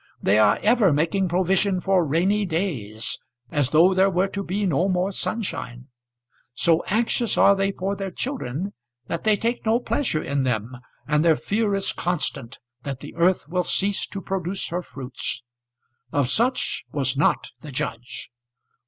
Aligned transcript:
They 0.19 0.39
are 0.39 0.57
ever 0.63 0.91
making 0.91 1.29
provision 1.29 1.79
for 1.79 2.03
rainy 2.03 2.43
days, 2.43 3.19
as 3.51 3.69
though 3.69 3.93
there 3.93 4.09
were 4.09 4.29
to 4.29 4.43
be 4.43 4.65
no 4.65 4.89
more 4.89 5.11
sunshine. 5.11 5.89
So 6.55 6.81
anxious 6.87 7.37
are 7.37 7.55
they 7.55 7.71
for 7.71 7.95
their 7.95 8.09
children 8.09 8.73
that 9.05 9.23
they 9.25 9.37
take 9.37 9.63
no 9.63 9.79
pleasure 9.79 10.23
in 10.23 10.41
them, 10.41 10.75
and 11.07 11.23
their 11.23 11.35
fear 11.35 11.75
is 11.75 11.93
constant 11.93 12.57
that 12.81 13.01
the 13.01 13.13
earth 13.13 13.47
will 13.47 13.61
cease 13.61 14.07
to 14.07 14.21
produce 14.23 14.69
her 14.69 14.81
fruits. 14.81 15.43
Of 16.11 16.31
such 16.31 16.83
was 16.91 17.15
not 17.15 17.51
the 17.61 17.71
judge. 17.71 18.31